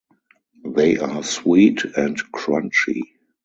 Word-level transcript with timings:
They 0.65 0.97
are 0.97 1.21
sweet 1.21 1.85
and 1.95 2.17
crunchy. 2.31 3.01